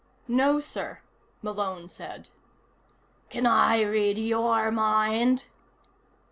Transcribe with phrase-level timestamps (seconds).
[0.27, 0.97] "No, sir,"
[1.43, 2.29] Malone said.
[3.29, 5.45] "Can I read your mind?"